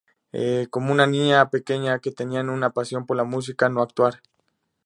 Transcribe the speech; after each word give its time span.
Como 0.71 0.91
una 0.91 1.05
niña 1.05 1.51
pequeña 1.51 1.99
que 1.99 2.11
tenía 2.11 2.41
una 2.41 2.71
pasión 2.71 3.05
por 3.05 3.17
la 3.17 3.23
música, 3.23 3.69
no 3.69 3.83
actuar. 3.83 4.23